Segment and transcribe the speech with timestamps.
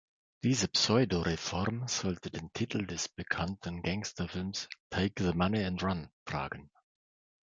[0.43, 6.71] Diese Pseudoreform sollte den Titel des bekannten Gangsterfilms "Take the Money and Run" tragen.